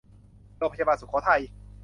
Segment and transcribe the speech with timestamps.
[0.57, 1.41] โรงพยาบาลสุโขทัย